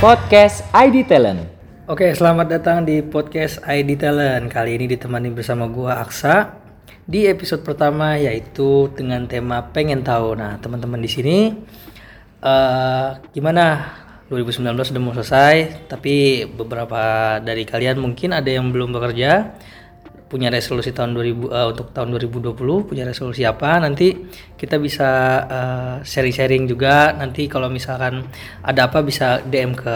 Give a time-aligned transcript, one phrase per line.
[0.00, 1.44] Podcast ID Talent.
[1.84, 4.48] Oke, selamat datang di podcast ID Talent.
[4.48, 6.56] Kali ini ditemani bersama gua Aksa
[7.04, 10.40] di episode pertama yaitu dengan tema pengen tahu.
[10.40, 11.52] Nah, teman-teman di sini
[12.40, 13.92] eh gimana
[14.32, 19.52] 2019 sudah mau selesai, tapi beberapa dari kalian mungkin ada yang belum bekerja,
[20.30, 22.54] punya resolusi tahun 2000 eh, untuk tahun 2020,
[22.86, 23.82] punya resolusi apa?
[23.82, 24.14] Nanti
[24.54, 25.08] kita bisa
[25.50, 27.10] eh, sharing-sharing juga.
[27.18, 28.22] Nanti kalau misalkan
[28.62, 29.94] ada apa bisa DM ke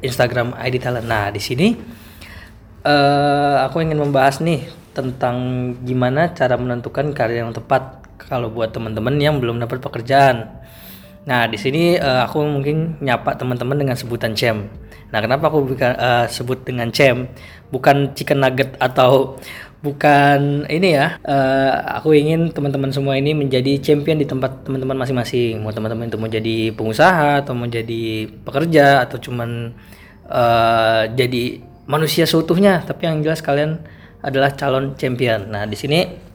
[0.00, 1.04] Instagram ID Talent.
[1.04, 1.68] Nah, di sini
[2.86, 4.64] eh aku ingin membahas nih
[4.96, 5.36] tentang
[5.84, 10.56] gimana cara menentukan karir yang tepat kalau buat teman-teman yang belum dapat pekerjaan.
[11.28, 14.85] Nah, di sini eh, aku mungkin nyapa teman-teman dengan sebutan CEM.
[15.12, 17.30] Nah, kenapa aku bukan eh, sebut dengan CEM?
[17.70, 19.38] Bukan chicken nugget atau
[19.84, 21.18] bukan ini ya.
[21.22, 25.62] eh, aku ingin teman-teman semua ini menjadi champion di tempat teman-teman masing-masing.
[25.62, 29.72] Mau teman-teman itu mau jadi pengusaha atau mau jadi pekerja atau cuman
[30.30, 31.42] eh, jadi
[31.86, 33.78] manusia seutuhnya, tapi yang jelas kalian
[34.26, 35.46] adalah calon champion.
[35.54, 36.26] Nah, di sini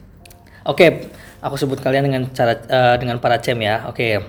[0.62, 1.10] Oke,
[1.42, 3.90] aku sebut kalian dengan cara eh, dengan para cem ya.
[3.90, 4.22] Oke.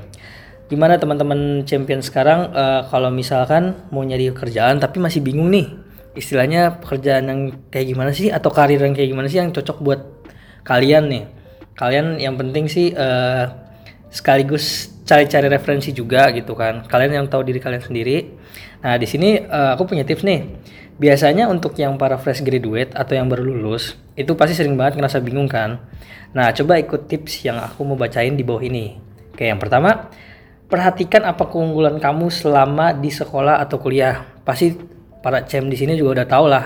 [0.74, 5.70] Gimana teman-teman champion sekarang eh, kalau misalkan mau nyari kerjaan tapi masih bingung nih.
[6.18, 10.02] Istilahnya pekerjaan yang kayak gimana sih atau karir yang kayak gimana sih yang cocok buat
[10.66, 11.24] kalian nih.
[11.78, 13.46] Kalian yang penting sih eh,
[14.10, 16.90] sekaligus cari-cari referensi juga gitu kan.
[16.90, 18.34] Kalian yang tahu diri kalian sendiri.
[18.82, 20.42] Nah, di sini eh, aku punya tips nih.
[20.98, 25.22] Biasanya untuk yang para fresh graduate atau yang baru lulus, itu pasti sering banget ngerasa
[25.22, 25.86] bingung kan.
[26.34, 28.98] Nah, coba ikut tips yang aku mau bacain di bawah ini.
[29.34, 30.10] Oke, yang pertama,
[30.68, 34.24] perhatikan apa keunggulan kamu selama di sekolah atau kuliah.
[34.44, 34.74] Pasti
[35.24, 36.64] para cem di sini juga udah tau lah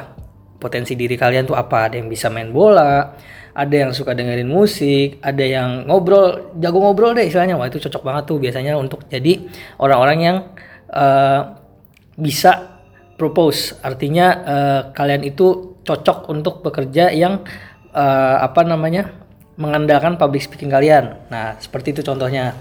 [0.58, 1.92] potensi diri kalian tuh apa.
[1.92, 3.14] Ada yang bisa main bola,
[3.54, 7.58] ada yang suka dengerin musik, ada yang ngobrol, jago ngobrol deh istilahnya.
[7.58, 9.46] Wah, itu cocok banget tuh biasanya untuk jadi
[9.78, 10.38] orang-orang yang
[10.94, 11.42] eh,
[12.18, 12.78] bisa
[13.18, 17.42] propose artinya eh, kalian itu cocok untuk bekerja yang
[17.92, 19.10] eh, apa namanya
[19.58, 22.54] mengandalkan public speaking kalian nah seperti itu contohnya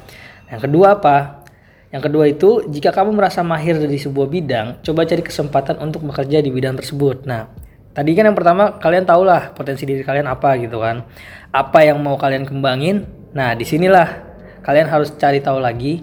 [0.51, 1.47] yang kedua apa?
[1.91, 6.43] Yang kedua itu jika kamu merasa mahir di sebuah bidang coba cari kesempatan untuk bekerja
[6.43, 7.25] di bidang tersebut.
[7.25, 7.49] Nah
[7.95, 11.07] tadi kan yang pertama kalian tahulah potensi diri kalian apa gitu kan.
[11.55, 13.07] Apa yang mau kalian kembangin?
[13.33, 14.27] Nah di sinilah
[14.67, 16.03] kalian harus cari tahu lagi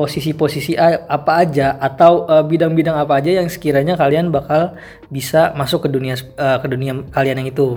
[0.00, 4.72] posisi-posisi apa aja atau eh, bidang-bidang apa aja yang sekiranya kalian bakal
[5.12, 7.76] bisa masuk ke dunia eh, ke dunia kalian yang itu.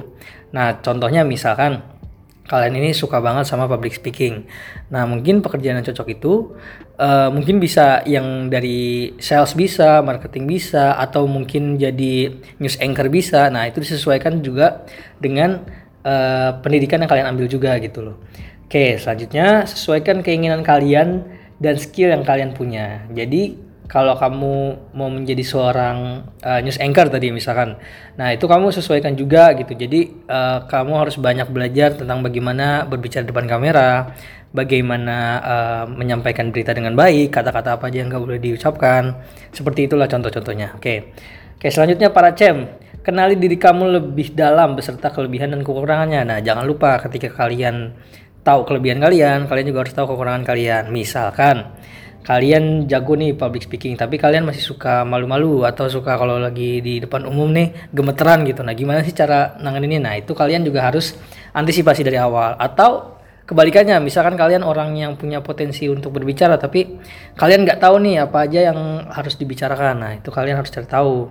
[0.54, 1.82] Nah, contohnya misalkan
[2.44, 4.44] kalian ini suka banget sama public speaking.
[4.92, 6.54] Nah, mungkin pekerjaan yang cocok itu
[7.00, 13.48] eh, mungkin bisa yang dari sales bisa, marketing bisa, atau mungkin jadi news anchor bisa.
[13.48, 14.84] Nah, itu disesuaikan juga
[15.24, 15.64] dengan
[16.04, 18.18] eh, pendidikan yang kalian ambil juga gitu loh.
[18.68, 21.24] Oke, selanjutnya sesuaikan keinginan kalian
[21.64, 23.08] dan skill yang kalian punya.
[23.14, 23.56] Jadi
[23.94, 24.54] kalau kamu
[24.98, 27.78] mau menjadi seorang uh, news anchor tadi misalkan,
[28.18, 29.78] nah itu kamu sesuaikan juga gitu.
[29.78, 34.18] Jadi uh, kamu harus banyak belajar tentang bagaimana berbicara depan kamera,
[34.50, 39.14] bagaimana uh, menyampaikan berita dengan baik, kata-kata apa aja yang nggak boleh diucapkan.
[39.54, 40.74] Seperti itulah contoh-contohnya.
[40.74, 41.14] Oke,
[41.62, 42.66] oke selanjutnya para cem.
[43.06, 46.24] Kenali diri kamu lebih dalam beserta kelebihan dan kekurangannya.
[46.26, 47.94] Nah, jangan lupa ketika kalian
[48.42, 50.90] tahu kelebihan kalian, kalian juga harus tahu kekurangan kalian.
[50.90, 51.78] Misalkan
[52.24, 57.04] kalian jago nih public speaking, tapi kalian masih suka malu-malu atau suka kalau lagi di
[57.04, 58.64] depan umum nih gemeteran gitu.
[58.64, 60.00] Nah, gimana sih cara nanganinnya?
[60.00, 61.20] Nah, itu kalian juga harus
[61.52, 62.56] antisipasi dari awal.
[62.56, 66.96] Atau kebalikannya, misalkan kalian orang yang punya potensi untuk berbicara, tapi
[67.36, 68.80] kalian nggak tahu nih apa aja yang
[69.12, 69.96] harus dibicarakan.
[70.00, 71.28] Nah, itu kalian harus cari tahu.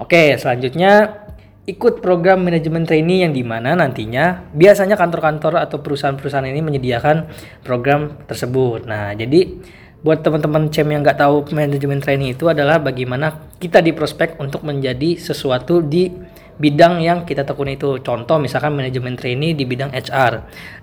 [0.00, 1.24] Oke, selanjutnya
[1.66, 7.26] ikut program manajemen trainee yang di mana nantinya biasanya kantor-kantor atau perusahaan-perusahaan ini menyediakan
[7.66, 8.86] program tersebut.
[8.86, 9.60] Nah, jadi
[10.04, 14.62] buat teman-teman CEM yang nggak tahu manajemen trainee itu adalah bagaimana kita di prospek untuk
[14.62, 16.12] menjadi sesuatu di
[16.56, 18.00] bidang yang kita tekuni itu.
[18.00, 20.32] Contoh misalkan manajemen trainee di bidang HR.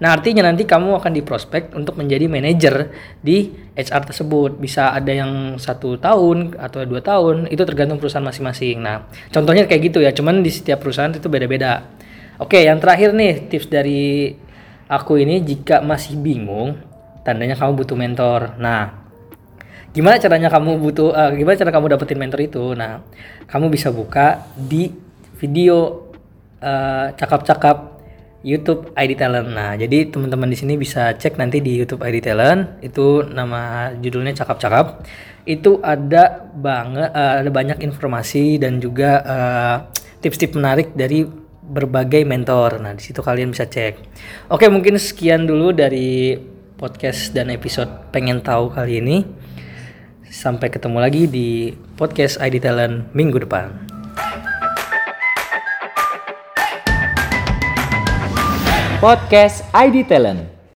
[0.01, 4.61] Nah, artinya nanti kamu akan di prospek untuk menjadi manajer di HR tersebut.
[4.61, 8.81] Bisa ada yang satu tahun atau dua tahun, itu tergantung perusahaan masing-masing.
[8.81, 10.13] Nah, contohnya kayak gitu ya.
[10.13, 11.89] Cuman di setiap perusahaan itu beda-beda.
[12.37, 14.33] Oke, yang terakhir nih tips dari
[14.89, 16.77] aku ini jika masih bingung,
[17.25, 18.57] tandanya kamu butuh mentor.
[18.61, 19.02] Nah,
[19.93, 22.73] gimana caranya kamu butuh eh, gimana cara kamu dapetin mentor itu?
[22.73, 23.05] Nah
[23.45, 24.89] kamu bisa buka di
[25.37, 26.09] video
[26.57, 27.93] eh, cakap-cakap
[28.43, 29.49] YouTube ID Talent.
[29.53, 32.81] Nah jadi teman-teman di sini bisa cek nanti di YouTube ID Talent.
[32.83, 35.05] Itu nama judulnya cakap-cakap.
[35.45, 39.77] Itu ada banget eh, ada banyak informasi dan juga eh,
[40.19, 41.23] tips-tips menarik dari
[41.63, 42.81] berbagai mentor.
[42.83, 43.95] Nah di situ kalian bisa cek.
[44.51, 46.35] Oke mungkin sekian dulu dari
[46.75, 49.17] podcast dan episode pengen tahu kali ini
[50.33, 53.69] Sampai ketemu lagi di podcast ID Talent minggu depan.
[58.97, 60.52] Podcast ID Talent.